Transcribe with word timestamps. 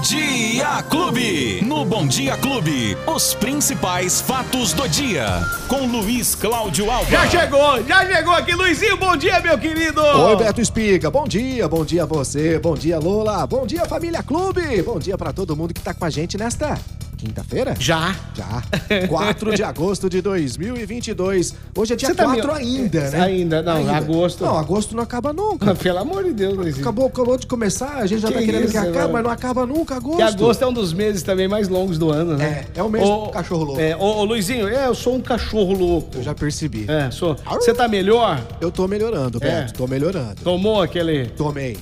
Dia 0.00 0.82
Clube. 0.84 1.62
No 1.62 1.84
Bom 1.84 2.06
Dia 2.06 2.34
Clube, 2.38 2.96
os 3.06 3.34
principais 3.34 4.18
fatos 4.18 4.72
do 4.72 4.88
dia. 4.88 5.26
Com 5.68 5.86
Luiz 5.86 6.34
Cláudio 6.34 6.90
Alves. 6.90 7.10
Já 7.10 7.28
chegou, 7.28 7.84
já 7.84 8.06
chegou 8.06 8.32
aqui, 8.32 8.54
Luizinho. 8.54 8.96
Bom 8.96 9.14
dia, 9.14 9.38
meu 9.40 9.58
querido. 9.58 10.00
Oi, 10.00 10.36
Beto 10.36 10.62
Espiga. 10.62 11.10
Bom 11.10 11.28
dia, 11.28 11.68
bom 11.68 11.84
dia 11.84 12.04
a 12.04 12.06
você. 12.06 12.58
Bom 12.58 12.74
dia, 12.74 12.98
Lola. 12.98 13.46
Bom 13.46 13.66
dia, 13.66 13.84
família 13.84 14.22
Clube. 14.22 14.80
Bom 14.82 14.98
dia 14.98 15.18
pra 15.18 15.34
todo 15.34 15.54
mundo 15.54 15.74
que 15.74 15.82
tá 15.82 15.92
com 15.92 16.06
a 16.06 16.10
gente 16.10 16.38
nesta 16.38 16.78
quinta-feira? 17.20 17.74
Já. 17.78 18.14
Já. 18.34 18.62
4 19.08 19.54
de 19.54 19.62
agosto 19.62 20.08
de 20.08 20.20
2022. 20.22 21.54
Hoje 21.76 21.92
é 21.92 21.96
dia 21.96 22.08
Você 22.08 22.14
tá 22.14 22.24
4 22.24 22.54
meio- 22.54 22.56
ainda, 22.58 23.10
né? 23.10 23.20
Ainda, 23.20 23.62
não, 23.62 23.94
agosto. 23.94 24.44
Não, 24.44 24.56
agosto 24.58 24.96
não 24.96 25.02
acaba 25.02 25.32
nunca. 25.32 25.74
Pelo 25.74 25.98
amor 25.98 26.24
de 26.24 26.32
Deus, 26.32 26.56
Luizinho. 26.56 26.82
Acabou, 26.82 27.06
acabou 27.06 27.36
de 27.36 27.46
começar, 27.46 27.96
a 27.96 28.06
gente 28.06 28.20
já 28.22 28.28
Que 28.28 28.34
tá 28.34 28.40
querendo 28.40 28.62
isso, 28.64 28.72
que 28.72 28.78
acabe, 28.78 28.96
mano. 28.98 29.12
mas 29.12 29.22
não 29.24 29.30
acaba 29.30 29.66
nunca 29.66 29.96
agosto. 29.96 30.16
Que 30.16 30.22
agosto 30.22 30.62
é 30.62 30.66
um 30.66 30.72
dos 30.72 30.92
meses 30.92 31.22
também 31.22 31.46
mais 31.46 31.68
longos 31.68 31.98
do 31.98 32.10
ano, 32.10 32.36
né? 32.36 32.66
É, 32.74 32.80
é 32.80 32.82
o 32.82 32.88
mês 32.88 33.04
do 33.06 33.28
cachorro 33.28 33.64
louco. 33.64 33.80
É, 33.80 33.94
ô, 33.96 34.00
ô, 34.00 34.24
Luizinho, 34.24 34.66
é, 34.68 34.86
eu 34.86 34.94
sou 34.94 35.14
um 35.16 35.20
cachorro 35.20 35.74
louco. 35.74 36.08
Eu 36.14 36.22
já 36.22 36.34
percebi. 36.34 36.86
É, 36.88 37.10
sou. 37.10 37.36
Você 37.52 37.74
tá 37.74 37.86
melhor? 37.86 38.40
Eu 38.60 38.70
tô 38.70 38.88
melhorando, 38.88 39.38
Beto, 39.38 39.54
É. 39.54 39.76
tô 39.76 39.86
melhorando. 39.86 40.36
Tomou 40.42 40.80
aquele, 40.82 41.26
Tomei. 41.26 41.76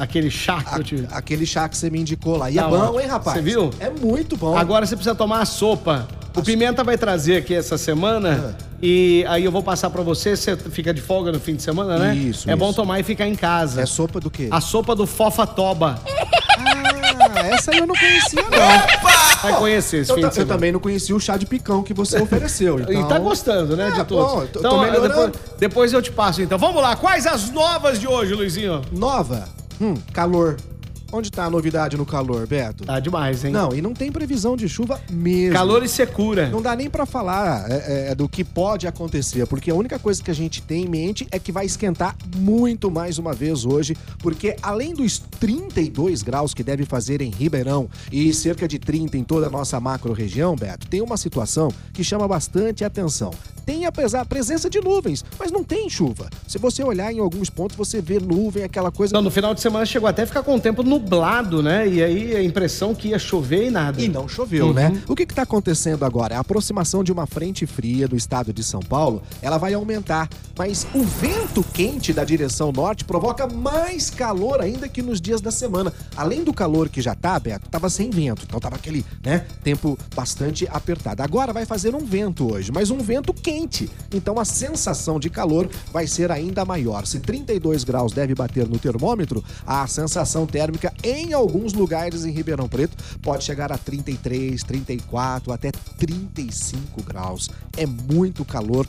Aquele 0.00 0.30
chá 0.30 0.62
que 0.62 0.74
A- 0.74 0.78
eu 0.78 0.84
te... 0.84 1.06
aquele 1.10 1.46
chá 1.46 1.68
que 1.68 1.76
você 1.76 1.90
me 1.90 2.00
indicou 2.00 2.36
lá. 2.36 2.50
E 2.50 2.54
Tá 2.54 2.64
é 2.66 2.68
bom, 2.68 3.00
hein, 3.00 3.06
rapaz? 3.06 3.36
Você 3.36 3.42
viu? 3.42 3.70
É 3.78 3.90
muito 3.90 4.36
bom. 4.36 4.56
Agora 4.56 4.86
você 4.86 4.96
precisa 4.96 5.14
tomar 5.14 5.40
a 5.40 5.44
sopa. 5.44 6.08
O 6.36 6.42
Pimenta 6.42 6.84
vai 6.84 6.96
trazer 6.96 7.36
aqui 7.38 7.52
essa 7.54 7.76
semana 7.76 8.54
Ah. 8.56 8.64
e 8.80 9.24
aí 9.28 9.44
eu 9.44 9.50
vou 9.50 9.62
passar 9.64 9.90
pra 9.90 10.00
você. 10.02 10.36
Você 10.36 10.56
fica 10.56 10.94
de 10.94 11.00
folga 11.00 11.32
no 11.32 11.40
fim 11.40 11.56
de 11.56 11.62
semana, 11.62 11.98
né? 11.98 12.14
Isso, 12.14 12.48
É 12.48 12.54
bom 12.54 12.66
isso. 12.68 12.76
tomar 12.76 13.00
e 13.00 13.02
ficar 13.02 13.26
em 13.26 13.34
casa. 13.34 13.80
É 13.82 13.86
sopa 13.86 14.20
do 14.20 14.30
quê? 14.30 14.48
A 14.50 14.60
sopa 14.60 14.94
do 14.94 15.06
Fofa 15.06 15.44
Toba. 15.46 15.98
Ah, 17.32 17.46
essa 17.48 17.74
eu 17.74 17.86
não 17.86 17.94
conhecia, 17.94 18.42
não. 18.42 19.40
Vai 19.42 19.58
conhecer 19.58 19.98
esse 19.98 20.10
Eu, 20.10 20.14
fim 20.16 20.20
de 20.22 20.26
eu 20.28 20.32
semana. 20.32 20.54
também 20.54 20.72
não 20.72 20.80
conhecia 20.80 21.14
o 21.14 21.20
chá 21.20 21.36
de 21.36 21.46
picão 21.46 21.82
que 21.82 21.92
você 21.92 22.20
ofereceu. 22.22 22.78
Então... 22.80 22.94
E 23.00 23.08
tá 23.08 23.18
gostando, 23.18 23.76
né, 23.76 23.88
É, 23.88 23.90
de 23.90 24.04
todos. 24.04 24.32
bom, 24.32 24.42
eu 24.42 24.48
tô- 24.48 24.58
então, 24.60 24.70
tô 24.72 24.80
melhorando. 24.82 25.08
depois, 25.08 25.32
depois 25.58 25.92
eu 25.92 26.00
te 26.02 26.12
passo, 26.12 26.40
então. 26.42 26.58
Vamos 26.58 26.80
lá, 26.80 26.96
quais 26.96 27.26
as 27.26 27.50
novas 27.50 27.98
de 27.98 28.06
hoje, 28.06 28.34
Luizinho? 28.34 28.82
Nova. 28.92 29.48
Hum, 29.80 29.94
calor. 30.12 30.56
Onde 31.12 31.30
tá 31.30 31.44
a 31.44 31.50
novidade 31.50 31.96
no 31.96 32.06
calor, 32.06 32.46
Beto? 32.46 32.84
Tá 32.84 33.00
demais, 33.00 33.44
hein? 33.44 33.50
Não, 33.50 33.74
e 33.74 33.82
não 33.82 33.92
tem 33.92 34.12
previsão 34.12 34.56
de 34.56 34.68
chuva 34.68 35.00
mesmo. 35.10 35.54
Calor 35.54 35.82
e 35.82 35.88
secura. 35.88 36.48
Não 36.48 36.62
dá 36.62 36.76
nem 36.76 36.88
pra 36.88 37.04
falar 37.04 37.68
é, 37.68 38.10
é, 38.10 38.14
do 38.14 38.28
que 38.28 38.44
pode 38.44 38.86
acontecer, 38.86 39.44
porque 39.46 39.72
a 39.72 39.74
única 39.74 39.98
coisa 39.98 40.22
que 40.22 40.30
a 40.30 40.34
gente 40.34 40.62
tem 40.62 40.84
em 40.84 40.88
mente 40.88 41.26
é 41.32 41.38
que 41.38 41.50
vai 41.50 41.66
esquentar 41.66 42.16
muito 42.36 42.90
mais 42.90 43.18
uma 43.18 43.32
vez 43.32 43.64
hoje, 43.64 43.96
porque 44.20 44.54
além 44.62 44.94
dos 44.94 45.18
32 45.18 46.22
graus 46.22 46.54
que 46.54 46.62
deve 46.62 46.84
fazer 46.84 47.20
em 47.20 47.30
Ribeirão 47.30 47.88
e 48.12 48.32
cerca 48.32 48.68
de 48.68 48.78
30 48.78 49.18
em 49.18 49.24
toda 49.24 49.48
a 49.48 49.50
nossa 49.50 49.80
macro 49.80 50.12
região, 50.12 50.54
Beto, 50.54 50.86
tem 50.86 51.02
uma 51.02 51.16
situação 51.16 51.72
que 51.92 52.04
chama 52.04 52.28
bastante 52.28 52.84
atenção. 52.84 53.32
Tem 53.64 53.86
apesar 53.86 54.24
presença 54.26 54.68
de 54.70 54.80
nuvens, 54.80 55.24
mas 55.38 55.50
não 55.52 55.62
tem 55.64 55.88
chuva. 55.88 56.28
Se 56.46 56.58
você 56.58 56.82
olhar 56.82 57.12
em 57.12 57.18
alguns 57.18 57.48
pontos, 57.50 57.76
você 57.76 58.00
vê 58.00 58.18
nuvem, 58.18 58.62
aquela 58.64 58.90
coisa. 58.90 59.12
Não, 59.14 59.22
no 59.22 59.30
final 59.30 59.54
de 59.54 59.60
semana 59.60 59.84
chegou 59.86 60.08
até 60.08 60.22
a 60.22 60.26
ficar 60.26 60.42
com 60.42 60.54
o 60.56 60.60
tempo 60.60 60.82
nublado, 60.82 61.62
né? 61.62 61.86
E 61.88 62.02
aí 62.02 62.36
a 62.36 62.42
impressão 62.42 62.94
que 62.94 63.08
ia 63.08 63.18
chover 63.18 63.66
e 63.66 63.70
nada. 63.70 64.00
E 64.00 64.08
não 64.08 64.28
choveu, 64.28 64.66
Uhum. 64.68 64.72
né? 64.72 65.02
O 65.08 65.14
que 65.14 65.22
está 65.24 65.42
acontecendo 65.42 66.04
agora? 66.04 66.36
A 66.36 66.40
aproximação 66.40 67.02
de 67.04 67.12
uma 67.12 67.26
frente 67.26 67.66
fria 67.66 68.06
do 68.08 68.16
estado 68.16 68.52
de 68.52 68.62
São 68.64 68.80
Paulo, 68.80 69.22
ela 69.42 69.58
vai 69.58 69.74
aumentar, 69.74 70.28
mas 70.58 70.86
o 70.94 71.02
vento 71.02 71.62
quente 71.72 72.12
da 72.12 72.24
direção 72.24 72.72
norte 72.72 73.04
provoca 73.04 73.46
mais 73.46 74.10
calor 74.10 74.60
ainda 74.60 74.88
que 74.88 75.02
nos 75.02 75.20
dias 75.20 75.40
da 75.40 75.50
semana. 75.50 75.92
Além 76.16 76.42
do 76.44 76.52
calor 76.52 76.88
que 76.88 77.00
já 77.00 77.14
tá, 77.14 77.38
Beto, 77.38 77.68
tava 77.68 77.88
sem 77.90 78.10
vento, 78.10 78.42
então 78.46 78.58
tava 78.60 78.76
aquele, 78.76 79.04
né, 79.24 79.44
tempo 79.62 79.98
bastante 80.14 80.66
apertado. 80.70 81.22
Agora 81.22 81.52
vai 81.52 81.64
fazer 81.66 81.94
um 81.94 82.04
vento 82.04 82.52
hoje, 82.52 82.70
mas 82.72 82.90
um 82.90 82.98
vento 82.98 83.32
quente. 83.32 83.59
Então 84.12 84.38
a 84.38 84.44
sensação 84.44 85.18
de 85.18 85.28
calor 85.28 85.68
vai 85.92 86.06
ser 86.06 86.30
ainda 86.30 86.64
maior. 86.64 87.06
Se 87.06 87.20
32 87.20 87.84
graus 87.84 88.12
deve 88.12 88.34
bater 88.34 88.68
no 88.68 88.78
termômetro, 88.78 89.44
a 89.66 89.86
sensação 89.86 90.46
térmica 90.46 90.92
em 91.02 91.32
alguns 91.32 91.72
lugares 91.72 92.24
em 92.24 92.30
Ribeirão 92.30 92.68
Preto 92.68 92.96
pode 93.20 93.44
chegar 93.44 93.72
a 93.72 93.78
33, 93.78 94.62
34, 94.62 95.52
até 95.52 95.70
35 95.98 97.02
graus. 97.02 97.50
É 97.76 97.86
muito 97.86 98.44
calor 98.44 98.86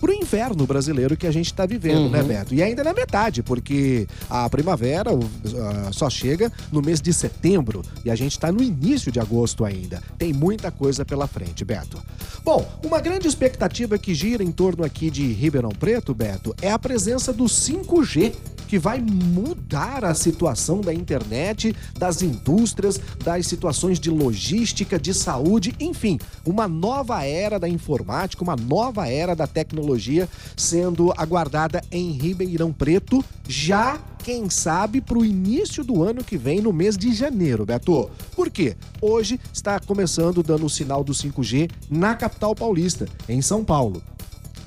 pro 0.00 0.12
inverno 0.12 0.66
brasileiro 0.66 1.16
que 1.16 1.26
a 1.26 1.30
gente 1.30 1.52
tá 1.52 1.66
vivendo, 1.66 2.08
né, 2.08 2.22
Beto? 2.22 2.54
E 2.54 2.62
ainda 2.62 2.84
na 2.84 2.92
metade, 2.92 3.42
porque 3.42 4.06
a 4.28 4.48
primavera 4.48 5.10
ah, 5.10 5.90
só 5.92 6.08
chega 6.08 6.52
no 6.72 6.80
mês 6.80 7.00
de 7.00 7.12
setembro 7.12 7.82
e 8.04 8.10
a 8.10 8.14
gente 8.14 8.38
tá 8.38 8.50
no 8.50 8.62
início 8.62 9.10
de 9.10 9.20
agosto 9.20 9.64
ainda. 9.64 10.02
Tem 10.16 10.32
muita 10.32 10.70
coisa 10.70 11.04
pela 11.04 11.26
frente, 11.26 11.64
Beto. 11.64 12.02
Bom, 12.44 12.66
uma 12.84 13.00
grande 13.00 13.28
expectativa 13.28 13.98
que 13.98 14.14
gira 14.14 14.42
em 14.42 14.52
torno 14.52 14.84
aqui 14.84 15.10
de 15.10 15.32
Ribeirão 15.32 15.70
Preto, 15.70 16.14
Beto, 16.14 16.54
é 16.62 16.70
a 16.70 16.78
presença 16.78 17.32
do 17.32 17.44
5G 17.44 18.32
que 18.68 18.78
vai 18.78 19.00
mudar 19.00 20.04
a 20.04 20.14
situação 20.14 20.82
da 20.82 20.92
internet, 20.92 21.74
das 21.98 22.20
indústrias, 22.20 23.00
das 23.24 23.46
situações 23.46 23.98
de 23.98 24.10
logística, 24.10 24.98
de 24.98 25.14
saúde, 25.14 25.74
enfim, 25.80 26.18
uma 26.44 26.68
nova 26.68 27.24
era 27.24 27.58
da 27.58 27.68
informática, 27.68 28.44
uma 28.44 28.54
nova 28.54 29.08
era 29.08 29.34
da 29.34 29.46
tecnologia 29.46 30.28
sendo 30.54 31.12
aguardada 31.16 31.82
em 31.90 32.12
Ribeirão 32.12 32.70
Preto, 32.70 33.24
já 33.48 33.98
quem 34.22 34.50
sabe 34.50 35.00
para 35.00 35.16
o 35.16 35.24
início 35.24 35.82
do 35.82 36.02
ano 36.02 36.22
que 36.22 36.36
vem, 36.36 36.60
no 36.60 36.72
mês 36.72 36.98
de 36.98 37.14
janeiro, 37.14 37.64
Beto. 37.64 38.10
Por 38.36 38.50
quê? 38.50 38.76
Hoje 39.00 39.40
está 39.50 39.80
começando 39.80 40.42
dando 40.42 40.66
o 40.66 40.70
sinal 40.70 41.02
do 41.02 41.14
5G 41.14 41.70
na 41.88 42.14
capital 42.14 42.54
paulista, 42.54 43.08
em 43.26 43.40
São 43.40 43.64
Paulo. 43.64 44.02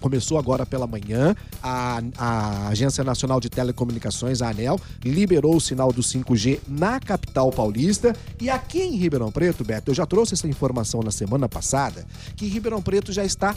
Começou 0.01 0.37
agora 0.37 0.65
pela 0.65 0.87
manhã, 0.87 1.35
a, 1.61 2.01
a 2.17 2.67
Agência 2.69 3.03
Nacional 3.03 3.39
de 3.39 3.49
Telecomunicações, 3.49 4.41
a 4.41 4.49
ANEL, 4.49 4.79
liberou 5.05 5.55
o 5.55 5.61
sinal 5.61 5.93
do 5.93 6.01
5G 6.01 6.59
na 6.67 6.99
capital 6.99 7.51
paulista. 7.51 8.15
E 8.39 8.49
aqui 8.49 8.81
em 8.81 8.97
Ribeirão 8.97 9.31
Preto, 9.31 9.63
Beto, 9.63 9.91
eu 9.91 9.95
já 9.95 10.05
trouxe 10.05 10.33
essa 10.33 10.47
informação 10.47 11.01
na 11.01 11.11
semana 11.11 11.47
passada, 11.47 12.05
que 12.35 12.47
Ribeirão 12.47 12.81
Preto 12.81 13.13
já 13.13 13.23
está 13.23 13.55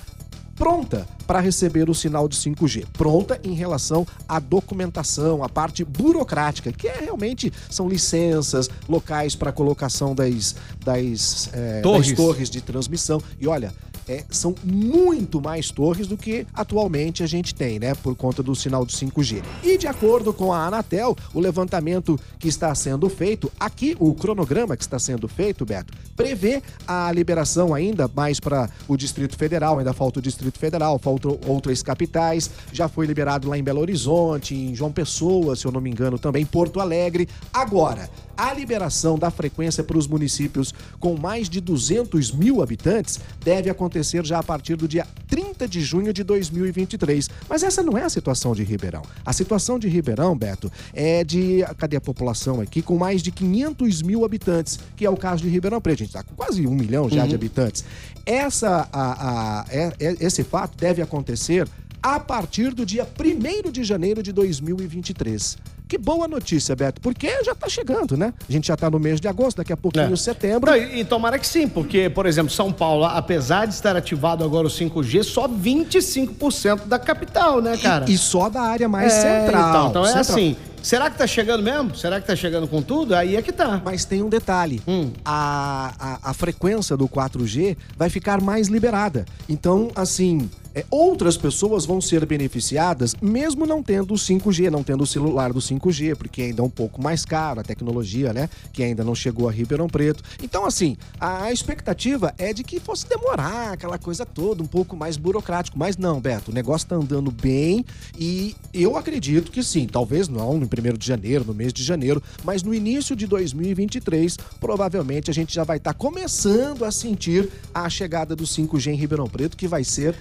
pronta 0.55 1.07
para 1.27 1.41
receber 1.41 1.91
o 1.91 1.95
sinal 1.95 2.29
de 2.29 2.37
5G. 2.37 2.87
Pronta 2.93 3.41
em 3.43 3.55
relação 3.55 4.07
à 4.29 4.39
documentação, 4.39 5.43
à 5.43 5.49
parte 5.49 5.85
burocrática, 5.85 6.73
que 6.73 6.87
é 6.87 6.99
realmente 7.01 7.53
são 7.71 7.89
licenças, 7.89 8.71
locais 8.89 9.35
para 9.35 9.53
colocação 9.53 10.15
das, 10.15 10.55
das, 10.85 11.51
é, 11.53 11.81
Torres. 11.81 12.09
das 12.09 12.17
torres 12.17 12.51
de 12.51 12.61
transmissão. 12.61 13.21
E 13.41 13.47
olha, 13.47 13.73
é, 14.09 14.25
são 14.31 14.55
muito 14.63 15.41
mais 15.41 15.71
torres 15.71 16.07
do 16.07 16.17
que 16.17 16.47
atualmente 16.53 17.23
a 17.23 17.27
gente 17.27 17.55
tem, 17.55 17.79
né? 17.79 17.95
Por 17.95 18.15
conta 18.15 18.43
do 18.43 18.55
sinal 18.55 18.85
do 18.85 18.93
5G. 18.93 19.43
E 19.63 19.79
de 19.79 19.87
acordo 19.87 20.33
com 20.33 20.53
a 20.53 20.67
Anatel, 20.67 21.17
o 21.33 21.41
levantamento 21.41 22.19
que 22.39 22.49
está 22.49 22.75
sendo 22.75 23.09
feito, 23.09 23.51
aqui 23.59 23.97
o 23.99 24.15
cronograma 24.15 24.77
que 24.77 24.83
está 24.83 24.99
sendo 24.99 25.27
feito, 25.27 25.65
Beto, 25.65 25.93
prevê 26.17 26.63
a 26.87 27.11
liberação 27.13 27.75
ainda 27.75 28.11
mais 28.15 28.39
para 28.39 28.69
o 28.87 28.97
Distrito 28.97 29.37
Federal, 29.37 29.79
ainda 29.79 29.93
falta 29.93 30.19
o 30.19 30.23
Distrito 30.23 30.59
Federal, 30.59 30.99
faltam 30.99 31.39
outras 31.47 31.83
capitais, 31.83 32.51
já 32.73 32.89
foi 32.89 33.07
liberado 33.07 33.49
lá 33.49 33.57
em 33.57 33.63
Belo 33.63 33.81
Horizonte, 33.81 34.55
em 34.55 34.75
João 34.75 34.93
Pessoa, 34.93 35.57
se 35.57 35.67
eu 35.67 35.73
não 35.73 35.81
me 35.81 35.91
engano, 35.91 36.19
também 36.19 36.45
Porto 36.45 36.81
Alegre. 36.81 37.29
Agora, 37.53 38.11
a 38.37 38.53
liberação 38.53 39.19
da 39.19 39.31
frequência 39.31 39.83
para 39.83 39.97
os 39.97 40.07
municípios 40.07 40.75
com 40.99 41.17
mais 41.17 41.49
de 41.49 41.61
200 41.61 42.33
mil 42.33 42.63
habitantes 42.63 43.21
deve 43.43 43.71
acontecer 43.71 43.94
já 44.03 44.39
a 44.39 44.43
partir 44.43 44.77
do 44.77 44.89
dia 44.89 45.07
30 45.29 45.69
de 45.69 45.81
junho 45.81 46.13
de 46.13 46.25
2023. 46.25 47.29
Mas 47.49 47.63
essa 47.63 47.83
não 47.83 47.97
é 47.97 48.03
a 48.03 48.09
situação 48.11 48.55
de 48.55 48.63
Ribeirão. 48.65 49.03
A 49.25 49.33
situação 49.33 49.79
de 49.79 49.89
Ribeirão, 49.89 50.37
Beto, 50.37 50.71
é 50.93 51.23
de. 51.23 51.65
Cadê 51.79 51.97
a 51.97 52.01
população 52.01 52.61
aqui? 52.61 52.83
Com 52.83 52.97
mais 52.99 53.23
de 53.23 53.31
500 53.31 54.03
mil 54.03 54.25
habitantes, 54.25 54.79
que 54.97 55.05
é 55.05 55.11
o 55.11 55.17
caso 55.17 55.43
de 55.43 55.49
Ribeirão 55.49 55.81
Preto. 55.81 55.97
A 55.97 55.99
gente 56.05 56.09
está 56.09 56.23
com 56.23 56.35
quase 56.35 56.67
um 56.67 56.75
milhão 56.75 57.09
já 57.09 57.27
de 57.27 57.35
habitantes. 57.35 57.85
Essa, 58.27 58.89
a, 58.93 59.61
a- 59.61 59.65
é- 59.71 59.93
é- 60.01 60.17
esse 60.21 60.43
fato 60.43 60.77
deve 60.79 61.03
acontecer 61.03 61.69
a 62.03 62.19
partir 62.21 62.75
do 62.75 62.85
dia 62.85 63.07
1 63.19 63.71
de 63.71 63.83
janeiro 63.85 64.23
de 64.23 64.33
2023. 64.33 65.57
Que 65.95 65.99
boa 65.99 66.27
notícia, 66.27 66.75
Beto, 66.75 67.01
porque 67.01 67.45
já 67.45 67.55
tá 67.55 67.69
chegando, 67.69 68.17
né? 68.17 68.35
A 68.49 68.53
gente 68.53 68.67
já 68.67 68.77
tá 68.77 68.91
no 68.91 68.99
mês 68.99 69.21
de 69.21 69.29
agosto, 69.29 69.59
daqui 69.59 69.73
a 69.73 69.77
pouquinho 69.77 70.13
É. 70.13 70.17
setembro. 70.17 70.69
Não, 70.69 70.77
e, 70.77 70.99
e 71.01 71.05
tomara 71.05 71.39
que 71.39 71.47
sim, 71.47 71.69
porque, 71.69 72.11
por 72.11 72.27
exemplo, 72.27 72.51
São 72.51 72.73
Paulo, 72.73 73.05
apesar 73.05 73.67
de 73.67 73.75
estar 73.75 73.95
ativado 73.95 74.43
agora 74.43 74.67
o 74.67 74.71
5G, 74.71 75.23
só 75.23 75.47
25% 75.47 76.87
da 76.87 76.99
capital, 76.99 77.61
né, 77.63 77.77
cara? 77.77 78.07
E 78.11 78.19
só 78.19 78.49
da 78.49 78.63
área 78.63 78.89
mais 78.89 79.13
É, 79.13 79.43
central. 79.45 79.69
Então, 79.71 79.89
então 79.91 80.03
é 80.03 80.07
Central. 80.09 80.21
assim. 80.37 80.57
Será 80.83 81.09
que 81.09 81.17
tá 81.17 81.29
chegando 81.29 81.63
mesmo? 81.63 81.95
Será 81.95 82.21
que 82.21 82.27
tá 82.27 82.35
chegando 82.35 82.67
com 82.67 82.83
tudo? 82.83 83.15
Aí 83.15 83.37
é 83.37 83.41
que 83.43 83.53
tá. 83.53 83.81
Mas 83.85 84.05
tem 84.05 84.21
um 84.21 84.29
detalhe: 84.29 84.83
Hum. 84.89 85.13
a, 85.25 86.19
a, 86.25 86.31
a 86.31 86.35
frequência 86.35 86.97
do 86.97 87.09
4G 87.09 87.77
vai 87.97 88.11
ficar 88.11 88.41
mais 88.43 88.67
liberada. 88.67 89.25
Então, 89.49 89.93
assim, 89.95 90.51
é, 90.75 90.85
outras 90.91 91.37
pessoas 91.37 91.87
vão 91.87 92.01
ser 92.01 92.27
beneficiadas, 92.27 93.15
mesmo 93.23 93.67
não 93.67 93.83
tendo 93.83 94.13
o 94.13 94.17
5G, 94.17 94.71
não 94.71 94.83
tendo 94.83 95.05
o 95.05 95.07
celular 95.07 95.53
do 95.53 95.61
5G, 95.61 96.17
porque 96.17 96.43
ainda 96.43 96.63
é 96.63 96.65
um 96.65 96.71
pouco 96.71 97.01
mais 97.01 97.25
caro 97.25 97.61
a 97.61 97.63
tecnologia, 97.63 98.33
né? 98.33 98.49
Que 98.73 98.83
ainda 98.83 99.05
não 99.05 99.15
chegou 99.15 99.49
a 99.49 99.53
Ribeirão 99.53 99.89
Preto. 99.89 100.23
Então, 100.43 100.67
assim, 100.67 100.97
a 101.21 101.53
expectativa 101.53 102.35
é 102.39 102.53
de 102.53 102.65
que 102.65 102.81
fosse 102.81 103.07
demorar 103.09 103.73
aquela 103.73 103.99
coisa 103.99 104.27
toda, 104.27 104.63
um 104.63 104.67
pouco 104.67 104.97
mais 104.97 105.17
burocrático. 105.17 105.79
Mas 105.79 105.97
não, 105.97 106.21
Beto, 106.21 106.51
o 106.51 106.55
negócio 106.55 106.89
tá 106.89 106.97
andando 106.97 107.31
bem 107.31 107.85
e 108.19 108.57
eu 108.73 108.97
acredito 108.97 109.53
que 109.53 109.63
sim, 109.63 109.87
talvez 109.87 110.29
não 110.29 110.59
no 110.59 110.67
primeiro 110.67 110.99
de 110.99 111.07
janeiro, 111.07 111.45
no 111.45 111.55
mês 111.55 111.73
de 111.73 111.83
janeiro, 111.83 112.23
mas 112.43 112.63
no 112.63 112.75
início 112.75 113.15
de 113.15 113.27
2023, 113.27 114.37
provavelmente 114.61 115.31
a 115.31 115.35
gente 115.35 115.55
já 115.55 115.63
vai 115.63 115.77
estar 115.77 115.93
tá 115.93 115.99
começando 115.99 116.85
a 116.85 116.91
sentir 116.91 117.49
a 117.73 117.89
chegada 117.89 118.35
do 118.35 118.45
5G 118.45 118.93
em 118.93 118.97
Ribeirão 118.97 119.29
Preto, 119.29 119.57
que 119.57 119.69
vai 119.69 119.85
ser 119.85 120.17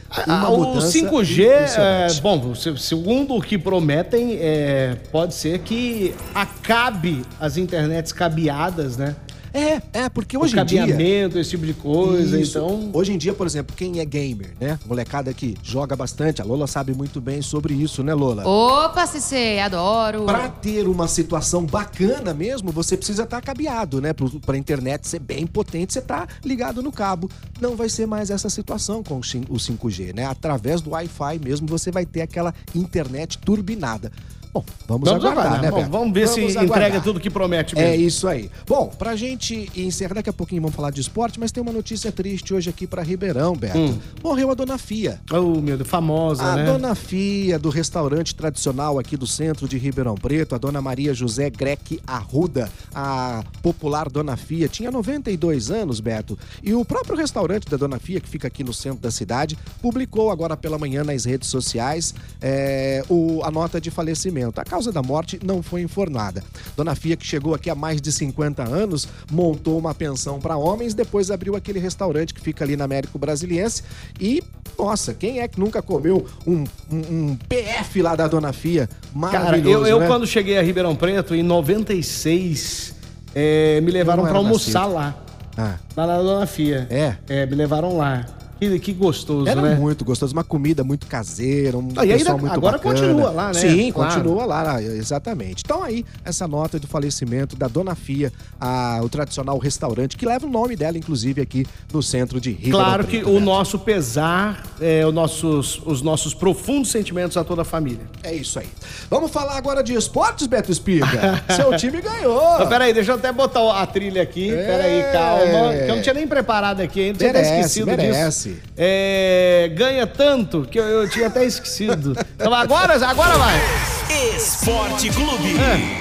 uma 0.49 0.57
mudança. 0.67 0.87
O 0.87 0.91
5G, 0.91 1.45
é, 1.77 2.07
bom, 2.21 2.53
se- 2.55 2.77
segundo 2.77 3.35
o 3.35 3.41
que 3.41 3.57
prometem, 3.57 4.37
é, 4.39 4.95
pode 5.11 5.33
ser 5.33 5.59
que 5.59 6.13
acabe 6.33 7.23
as 7.39 7.57
internets 7.57 8.11
cabeadas, 8.11 8.97
né? 8.97 9.15
É, 9.53 9.81
é, 9.93 10.09
porque 10.09 10.35
hoje 10.35 10.57
em 10.59 10.65
dia. 10.65 10.81
cabeamento, 10.81 11.37
esse 11.37 11.51
tipo 11.51 11.65
de 11.65 11.73
coisa, 11.75 12.39
Isso. 12.39 12.57
então... 12.57 12.89
Hoje 12.91 13.13
em 13.13 13.17
dia, 13.17 13.33
por 13.33 13.45
exemplo, 13.45 13.75
quem 13.75 13.99
é 13.99 14.05
gamer, 14.05 14.51
né? 14.59 14.79
Molecada 14.85 15.31
que 15.33 15.55
joga 15.61 15.95
bastante, 15.95 16.41
a 16.41 16.45
Lola 16.45 16.65
sabe 16.65 16.93
muito 16.93 17.21
bem 17.21 17.41
sobre 17.41 17.73
isso, 17.75 18.03
né, 18.03 18.13
Lola? 18.15 18.47
Opa, 18.47 19.05
Cicê, 19.05 19.59
adoro. 19.63 20.23
Pra 20.25 20.49
ter 20.49 20.87
uma 20.87 21.07
situação 21.07 21.63
bacana 21.65 22.33
mesmo, 22.33 22.71
você 22.71 22.97
precisa 22.97 23.23
estar 23.23 23.41
cabeado, 23.41 24.01
né? 24.01 24.11
Pro- 24.11 24.39
Pra 24.39 24.57
internet 24.57 25.07
ser 25.07 25.19
bem 25.19 25.45
potente, 25.45 25.93
você 25.93 26.01
tá 26.01 26.27
ligado 26.43 26.81
no 26.81 26.91
cabo. 26.91 27.29
Não 27.61 27.75
vai 27.75 27.89
ser 27.89 28.07
mais 28.07 28.31
essa 28.31 28.49
situação 28.49 29.03
com 29.03 29.17
o 29.19 29.21
5G, 29.21 30.13
né? 30.15 30.25
Através 30.25 30.81
do 30.81 30.89
Wi-Fi 30.91 31.39
mesmo, 31.43 31.67
você 31.67 31.91
vai 31.91 32.05
ter 32.05 32.21
aquela 32.21 32.53
internet 32.73 33.37
turbinada. 33.37 34.11
Bom, 34.53 34.63
vamos, 34.87 35.09
Vamos 35.09 35.25
aguardar, 35.25 35.45
aguardar, 35.45 35.61
né, 35.63 35.71
Bom, 35.71 35.77
Beto? 35.77 35.89
vamos 35.89 36.13
ver 36.13 36.27
se 36.27 36.39
aguardar. 36.41 36.63
entrega 36.65 37.01
tudo 37.01 37.19
que 37.19 37.29
promete 37.29 37.73
mesmo. 37.75 37.89
É 37.89 37.95
isso 37.97 38.27
aí. 38.27 38.51
Bom, 38.67 38.87
pra 38.87 39.15
gente 39.15 39.67
encerrar, 39.75 40.13
daqui 40.13 40.29
a 40.29 40.33
pouquinho 40.33 40.61
vamos 40.61 40.75
falar 40.75 40.91
de 40.91 41.01
esporte, 41.01 41.39
mas 41.39 41.51
tem 41.51 41.63
uma 41.63 41.71
notícia 41.71 42.11
triste 42.11 42.53
hoje 42.53 42.69
aqui 42.69 42.85
pra 42.85 43.01
Ribeirão, 43.01 43.55
Beto. 43.55 43.77
Hum. 43.79 43.97
Morreu 44.23 44.51
a 44.51 44.53
dona 44.53 44.77
Fia. 44.77 45.19
Oh, 45.31 45.59
meu 45.59 45.75
Deus, 45.75 45.89
famosa, 45.89 46.43
A 46.43 46.55
né? 46.55 46.65
dona 46.65 46.93
Fia, 46.93 47.57
do 47.57 47.69
restaurante 47.69 48.35
tradicional 48.35 48.99
aqui 48.99 49.17
do 49.17 49.25
centro 49.25 49.67
de 49.67 49.77
Ribeirão 49.79 50.13
Preto, 50.13 50.53
a 50.53 50.59
dona 50.59 50.81
Maria 50.81 51.15
José 51.15 51.49
Greque 51.49 51.99
Arruda, 52.05 52.69
a 52.93 53.43
popular 53.63 54.07
dona 54.07 54.37
Fia, 54.37 54.67
tinha 54.67 54.91
92 54.91 55.71
anos, 55.71 55.99
Beto. 55.99 56.37
E 56.61 56.75
o 56.75 56.85
próprio 56.85 57.15
restaurante 57.17 57.67
da 57.67 57.75
dona 57.77 57.97
Fia, 57.97 58.19
que 58.21 58.29
fica 58.29 58.47
aqui 58.49 58.63
no 58.63 58.73
centro 58.73 58.99
da 58.99 59.09
cidade, 59.09 59.57
publicou 59.81 60.29
agora 60.29 60.55
pela 60.55 60.77
manhã 60.77 61.03
nas 61.03 61.25
redes 61.25 61.49
sociais 61.49 62.13
é, 62.39 63.03
o- 63.09 63.41
a 63.43 63.49
nota 63.49 63.81
de 63.81 63.89
falecimento. 63.89 64.42
A 64.55 64.63
causa 64.63 64.91
da 64.91 65.01
morte 65.01 65.39
não 65.43 65.61
foi 65.63 65.81
informada. 65.81 66.43
Dona 66.75 66.95
Fia, 66.95 67.15
que 67.15 67.25
chegou 67.25 67.53
aqui 67.53 67.69
há 67.69 67.75
mais 67.75 68.01
de 68.01 68.11
50 68.11 68.63
anos, 68.63 69.07
montou 69.31 69.77
uma 69.77 69.93
pensão 69.93 70.39
para 70.39 70.57
homens, 70.57 70.93
depois 70.93 71.29
abriu 71.31 71.55
aquele 71.55 71.79
restaurante 71.79 72.33
que 72.33 72.41
fica 72.41 72.63
ali 72.63 72.75
na 72.75 72.85
Américo 72.85 73.17
Brasiliense 73.19 73.83
e, 74.19 74.41
nossa, 74.77 75.13
quem 75.13 75.39
é 75.39 75.47
que 75.47 75.59
nunca 75.59 75.81
comeu 75.81 76.25
um, 76.45 76.63
um- 76.91 77.29
um 77.31 77.35
PF 77.47 78.01
lá 78.01 78.15
da 78.15 78.27
Dona 78.27 78.51
Fia? 78.53 78.87
Cara, 78.87 79.45
Maravilhoso, 79.45 79.85
eu, 79.85 79.87
eu 79.87 79.99
né? 79.99 80.07
quando 80.07 80.25
cheguei 80.27 80.57
a 80.57 80.61
Ribeirão 80.61 80.95
Preto, 80.95 81.33
em 81.35 81.43
96, 81.43 82.95
é, 83.35 83.79
me 83.81 83.91
levaram 83.91 84.27
era 84.27 84.37
almoçar 84.37 84.81
nascido. 84.81 84.93
lá. 84.95 85.15
Ah, 85.55 85.75
Lá 85.95 86.07
na 86.07 86.17
Dona 86.17 86.45
Fia. 86.47 86.87
É? 86.89 87.15
É, 87.27 87.45
me 87.45 87.55
levaram 87.55 87.95
lá. 87.97 88.25
Que, 88.59 88.79
que 88.79 88.93
gostoso, 88.93 89.47
era 89.49 89.61
né? 89.61 89.75
muito 89.75 90.05
gostoso, 90.05 90.31
uma 90.33 90.43
comida 90.43 90.83
muito 90.83 91.05
caseira, 91.07 91.77
um 91.77 91.89
Ah, 91.97 92.05
e 92.05 92.09
pessoal 92.13 92.35
ainda- 92.35 92.37
muito 92.37 92.53
agora 92.53 92.77
bacana. 92.77 92.95
continua 92.95 93.29
lá, 93.31 93.47
né? 93.47 93.53
Sim, 93.59 93.91
Claro. 93.91 94.13
continua 94.13 94.45
lá, 94.45 94.81
exatamente. 94.81 95.61
Então 95.65 95.83
aí, 95.83 96.05
essa 96.23 96.47
nota 96.47 96.79
do 96.79 96.87
falecimento 96.87 97.55
da 97.55 97.67
Dona 97.67 97.93
Fia, 97.95 98.31
a- 98.59 98.99
o 99.03 99.09
tradicional 99.09 99.57
restaurante, 99.57 100.15
que 100.15 100.25
leva 100.25 100.45
o 100.45 100.49
nome 100.49 100.75
dela, 100.75 100.97
inclusive, 100.97 101.41
aqui 101.41 101.65
no 101.91 102.01
centro 102.01 102.39
de 102.39 102.51
Ribeirão 102.51 102.79
Claro 102.79 103.03
que 103.05 103.17
Preto, 103.19 103.31
o 103.35 103.39
nosso 103.39 103.77
pesar, 103.79 104.63
é, 104.79 105.05
o 105.05 105.11
nossos, 105.11 105.81
os 105.85 106.01
nossos 106.01 106.33
profundos 106.33 106.89
sentimentos 106.91 107.35
a 107.37 107.43
toda 107.43 107.63
a 107.63 107.65
família. 107.65 108.01
É 108.23 108.33
isso 108.33 108.59
aí. 108.59 108.67
Vamos 109.09 109.31
falar 109.31 109.57
agora 109.57 109.83
de 109.83 109.93
esportes, 109.93 110.47
Beto 110.47 110.71
Espiga. 110.71 111.43
Seu 111.55 111.75
time 111.75 112.01
ganhou. 112.01 112.55
Então, 112.55 112.67
peraí, 112.69 112.93
deixa 112.93 113.11
eu 113.11 113.15
até 113.15 113.31
botar 113.31 113.81
a 113.81 113.85
trilha 113.85 114.21
aqui. 114.21 114.51
É. 114.53 114.65
Peraí, 114.65 115.03
calma. 115.11 115.73
Que 115.73 115.91
eu 115.91 115.95
não 115.95 116.01
tinha 116.01 116.13
nem 116.13 116.27
preparado 116.27 116.79
aqui 116.81 117.01
ainda. 117.07 117.17
Tinha 117.19 117.33
Merece, 117.33 117.51
esquecido 117.53 117.85
merece. 117.87 118.42
disso. 118.42 118.42
É, 118.77 119.71
ganha 119.75 120.07
tanto 120.07 120.67
que 120.69 120.79
eu, 120.79 120.83
eu 120.83 121.09
tinha 121.09 121.27
até 121.27 121.45
esquecido. 121.45 122.15
Então 122.35 122.53
agora, 122.53 122.93
agora 123.05 123.37
vai. 123.37 123.92
Esporte 124.09 125.09
Clube. 125.09 125.53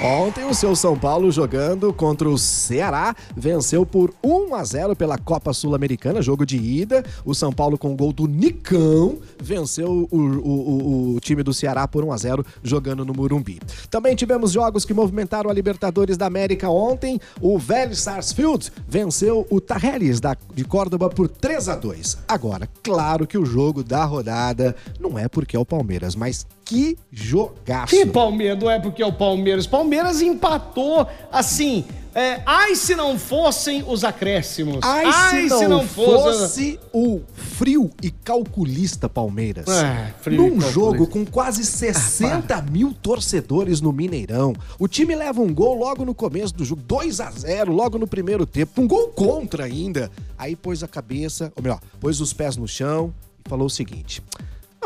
Ontem 0.02 0.44
o 0.44 0.54
seu 0.54 0.74
São 0.74 0.98
Paulo 0.98 1.30
jogando 1.30 1.92
contra 1.92 2.28
o 2.28 2.36
Ceará 2.36 3.14
venceu 3.36 3.86
por 3.86 4.12
1 4.22 4.54
a 4.54 4.64
0 4.64 4.96
pela 4.96 5.16
Copa 5.16 5.52
Sul-Americana, 5.52 6.20
jogo 6.20 6.44
de 6.44 6.56
ida. 6.56 7.04
O 7.24 7.34
São 7.34 7.52
Paulo 7.52 7.78
com 7.78 7.92
o 7.92 7.96
gol 7.96 8.12
do 8.12 8.26
Nicão 8.26 9.18
venceu 9.40 10.08
o, 10.10 10.16
o- 10.16 11.12
o- 11.12 11.14
o 11.16 11.20
time 11.20 11.42
do 11.42 11.54
Ceará 11.54 11.86
por 11.86 12.04
1 12.04 12.12
a 12.12 12.16
0 12.16 12.44
jogando 12.62 13.04
no 13.04 13.14
Murumbi. 13.14 13.60
Também 13.90 14.14
tivemos 14.16 14.52
jogos 14.52 14.84
que 14.84 14.92
movimentaram 14.94 15.48
a 15.50 15.54
Libertadores 15.54 16.16
da 16.16 16.26
América 16.26 16.68
ontem. 16.68 17.20
O 17.40 17.58
Vélez 17.58 18.00
Sarsfield 18.00 18.70
venceu 18.88 19.46
o 19.50 19.60
Tarreles 19.60 20.20
da, 20.20 20.36
de 20.54 20.64
Córdoba 20.64 21.08
por 21.08 21.28
3 21.28 21.68
a 21.68 21.76
2. 21.76 22.18
Agora, 22.28 22.68
claro 22.82 23.26
que 23.26 23.38
o 23.38 23.46
jogo 23.46 23.82
da 23.84 24.04
rodada 24.04 24.74
não 25.00 25.18
é 25.18 25.28
porque 25.28 25.56
é 25.56 25.58
o 25.58 25.64
Palmeiras, 25.64 26.14
mas 26.16 26.46
que 26.64 26.98
jogaço. 27.10 27.94
Que 27.94 28.06
Palmeiras? 28.06 28.58
Não 28.58 28.70
é 28.70 28.78
porque 28.78 29.02
é 29.02 29.06
o 29.06 29.12
Palmeiras. 29.12 29.66
Palmeiras 29.66 30.20
empatou 30.20 31.06
assim. 31.30 31.84
É, 32.14 32.42
ai 32.44 32.76
se 32.76 32.94
não 32.94 33.18
fossem 33.18 33.82
os 33.86 34.04
acréscimos. 34.04 34.80
Ai, 34.82 35.48
se 35.48 35.66
não, 35.66 35.86
fosse 35.86 36.78
o 36.92 37.22
frio 37.34 37.90
e 38.02 38.10
calculista 38.10 39.08
Palmeiras. 39.08 39.66
É, 39.66 40.12
frio 40.20 40.48
Num 40.48 40.60
jogo 40.60 41.06
com 41.06 41.24
quase 41.24 41.64
60 41.64 42.60
mil 42.70 42.92
torcedores 42.92 43.80
no 43.80 43.92
Mineirão. 43.92 44.52
O 44.78 44.86
time 44.86 45.14
leva 45.14 45.40
um 45.40 45.54
gol 45.54 45.74
logo 45.74 46.04
no 46.04 46.14
começo 46.14 46.54
do 46.54 46.66
jogo, 46.66 46.82
2 46.82 47.18
a 47.20 47.30
0 47.30 47.72
logo 47.72 47.98
no 47.98 48.06
primeiro 48.06 48.44
tempo. 48.44 48.82
Um 48.82 48.86
gol 48.86 49.08
contra 49.08 49.64
ainda. 49.64 50.10
Aí 50.36 50.54
pôs 50.54 50.82
a 50.82 50.88
cabeça, 50.88 51.50
ou 51.56 51.62
melhor, 51.62 51.80
pôs 51.98 52.20
os 52.20 52.34
pés 52.34 52.58
no 52.58 52.68
chão 52.68 53.12
e 53.44 53.48
falou 53.48 53.66
o 53.66 53.70
seguinte... 53.70 54.22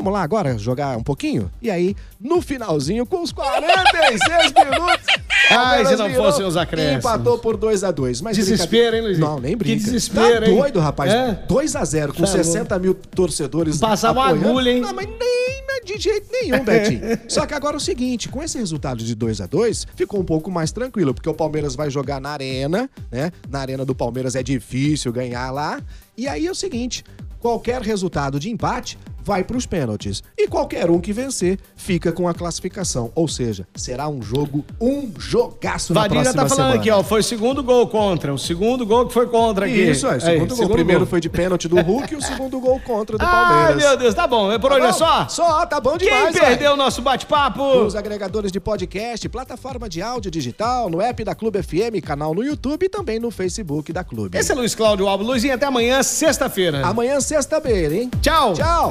Vamos 0.06 0.20
lá 0.20 0.22
agora 0.22 0.56
jogar 0.56 0.96
um 0.96 1.02
pouquinho? 1.02 1.50
E 1.60 1.68
aí, 1.68 1.96
no 2.20 2.40
finalzinho, 2.40 3.04
com 3.04 3.24
os 3.24 3.32
46 3.32 4.52
minutos. 4.70 5.06
Ai, 5.50 5.84
se 5.84 5.96
não 5.96 6.08
fossem 6.14 6.46
os 6.46 6.56
acréscimos. 6.56 7.04
Empatou 7.04 7.38
por 7.40 7.56
2 7.56 7.82
a 7.82 7.90
2 7.90 8.20
Mas 8.20 8.36
Desespero, 8.36 8.94
hein, 8.94 9.02
Luizinho? 9.02 9.26
Não, 9.26 9.40
nem 9.40 9.50
Que 9.50 9.56
brinca. 9.56 9.82
desespero, 9.82 10.44
tá 10.44 10.48
hein? 10.48 10.56
doido, 10.56 10.78
rapaz. 10.78 11.12
É? 11.12 11.32
2 11.48 11.74
a 11.74 11.84
0 11.84 12.12
com 12.14 12.22
Tá 12.22 12.28
louco. 12.28 12.44
60 12.44 12.78
mil 12.78 12.94
torcedores 12.94 13.78
Passava 13.78 14.26
apoiando. 14.26 14.48
agulha, 14.48 14.70
hein? 14.70 14.80
Não, 14.80 14.94
mas 14.94 15.08
nem 15.08 15.56
de 15.84 15.98
jeito 16.00 16.28
nenhum, 16.30 16.62
Betinho. 16.64 17.00
Só 17.28 17.44
que 17.44 17.54
agora 17.54 17.74
é 17.74 17.78
o 17.78 17.80
seguinte, 17.80 18.28
com 18.28 18.40
esse 18.40 18.56
resultado 18.58 19.02
de 19.02 19.12
2 19.12 19.40
a 19.40 19.46
2 19.46 19.88
ficou 19.96 20.20
um 20.20 20.24
pouco 20.24 20.52
mais 20.52 20.70
tranquilo, 20.70 21.12
porque 21.14 21.28
o 21.28 21.34
Palmeiras 21.34 21.74
vai 21.74 21.90
jogar 21.90 22.20
na 22.20 22.30
arena, 22.30 22.88
né? 23.10 23.32
Na 23.50 23.58
arena 23.58 23.84
do 23.84 23.94
Palmeiras 23.94 24.36
é 24.36 24.42
difícil 24.44 25.12
ganhar 25.12 25.50
lá. 25.50 25.80
E 26.16 26.28
aí 26.28 26.46
é 26.46 26.50
o 26.50 26.54
seguinte, 26.54 27.04
qualquer 27.40 27.82
resultado 27.82 28.38
de 28.38 28.50
empate 28.50 28.96
vai 29.26 29.42
para 29.42 29.56
os 29.56 29.66
pênaltis. 29.66 30.22
E 30.38 30.46
qualquer 30.46 30.88
um 30.88 31.00
que 31.00 31.12
vencer 31.12 31.58
fica 31.74 32.12
com 32.12 32.28
a 32.28 32.32
classificação. 32.32 33.10
Ou 33.12 33.26
seja, 33.26 33.66
será 33.74 34.08
um 34.08 34.22
jogo, 34.22 34.64
um 34.80 35.10
jogaço 35.18 35.92
na 35.92 36.02
Vadinha 36.02 36.22
próxima 36.22 36.42
tá 36.44 36.48
falando 36.48 36.64
semana. 36.74 36.80
aqui, 36.80 36.90
ó. 36.92 37.02
Foi 37.02 37.20
o 37.20 37.24
segundo 37.24 37.60
gol 37.64 37.88
contra. 37.88 38.32
O 38.32 38.38
segundo 38.38 38.86
gol 38.86 39.08
que 39.08 39.12
foi 39.12 39.26
contra 39.26 39.66
aqui. 39.66 39.90
Isso, 39.90 40.06
é. 40.06 40.14
Aí, 40.14 40.20
Segundo 40.20 40.54
gol. 40.54 40.66
O 40.66 40.70
primeiro 40.70 41.04
foi 41.06 41.20
de 41.20 41.28
pênalti 41.28 41.66
do 41.66 41.80
Hulk 41.80 42.14
e 42.14 42.16
o 42.16 42.22
segundo 42.22 42.60
gol 42.60 42.78
contra 42.78 43.18
do 43.18 43.24
Ai, 43.24 43.30
Palmeiras. 43.32 43.76
meu 43.76 43.96
Deus, 43.96 44.14
tá 44.14 44.28
bom. 44.28 44.52
É 44.52 44.60
por 44.60 44.70
Tá 44.70 44.76
hoje 44.76 44.86
é 44.86 44.92
só? 44.92 45.28
Só, 45.28 45.66
tá 45.66 45.80
bom 45.80 45.98
Quem 45.98 46.06
demais, 46.08 46.38
perdeu 46.38 46.74
o 46.74 46.76
nosso 46.76 47.02
bate-papo? 47.02 47.62
Os 47.80 47.96
agregadores 47.96 48.52
de 48.52 48.60
podcast, 48.60 49.28
plataforma 49.28 49.88
de 49.88 50.00
áudio 50.00 50.30
digital, 50.30 50.88
no 50.88 51.00
app 51.00 51.24
da 51.24 51.34
Clube 51.34 51.60
FM, 51.60 52.00
canal 52.04 52.32
no 52.32 52.44
YouTube 52.44 52.84
e 52.84 52.88
também 52.88 53.18
no 53.18 53.32
Facebook 53.32 53.92
da 53.92 54.04
Clube. 54.04 54.38
Esse 54.38 54.52
é 54.52 54.54
Luiz 54.54 54.72
Cláudio 54.74 55.08
Alves. 55.08 55.26
Luizinho, 55.26 55.54
até 55.54 55.66
amanhã, 55.66 56.00
sexta-feira. 56.04 56.86
Amanhã, 56.86 57.20
sexta-feira, 57.20 57.92
hein? 57.96 58.08
Tchau. 58.22 58.52
Tchau! 58.54 58.90